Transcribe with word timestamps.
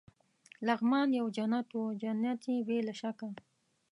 لغمان 0.67 1.07
یو 1.19 1.27
جنت 1.37 1.67
وو، 1.73 1.83
جنت 2.01 2.41
يې 2.49 2.57
بې 2.67 2.77
له 2.87 2.93
شکه. 2.99 3.29